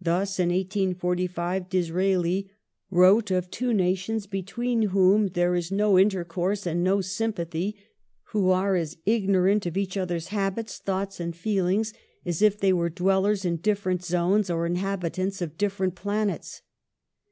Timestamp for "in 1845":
0.40-1.68